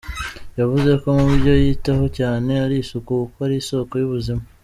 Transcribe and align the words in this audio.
Yavuze 0.59 0.91
ko 1.01 1.07
mu 1.17 1.25
byo 1.39 1.53
yitaho 1.63 2.05
cyane 2.17 2.51
ari 2.65 2.75
isuku 2.83 3.11
kuko 3.21 3.37
ari 3.47 3.55
isoko 3.63 3.93
y’ubuzima. 4.01 4.41